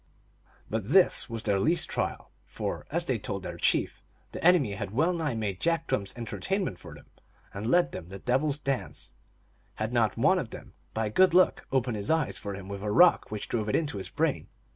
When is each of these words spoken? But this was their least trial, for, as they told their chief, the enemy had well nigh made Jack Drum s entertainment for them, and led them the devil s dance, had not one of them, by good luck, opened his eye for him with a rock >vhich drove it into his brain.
But 0.67 0.89
this 0.89 1.29
was 1.29 1.43
their 1.43 1.59
least 1.59 1.87
trial, 1.87 2.31
for, 2.47 2.87
as 2.89 3.05
they 3.05 3.19
told 3.19 3.43
their 3.43 3.59
chief, 3.59 4.01
the 4.31 4.43
enemy 4.43 4.71
had 4.71 4.89
well 4.89 5.13
nigh 5.13 5.35
made 5.35 5.59
Jack 5.61 5.85
Drum 5.85 6.01
s 6.01 6.17
entertainment 6.17 6.79
for 6.79 6.95
them, 6.95 7.05
and 7.53 7.67
led 7.69 7.91
them 7.91 8.09
the 8.09 8.17
devil 8.17 8.49
s 8.49 8.57
dance, 8.57 9.13
had 9.75 9.93
not 9.93 10.17
one 10.17 10.39
of 10.39 10.49
them, 10.49 10.73
by 10.95 11.09
good 11.09 11.35
luck, 11.35 11.67
opened 11.71 11.97
his 11.97 12.09
eye 12.09 12.31
for 12.31 12.55
him 12.55 12.67
with 12.67 12.81
a 12.81 12.91
rock 12.91 13.29
>vhich 13.29 13.47
drove 13.47 13.69
it 13.69 13.75
into 13.75 13.99
his 13.99 14.09
brain. 14.09 14.47